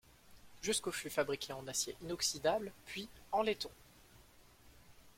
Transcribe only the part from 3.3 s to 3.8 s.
en laiton.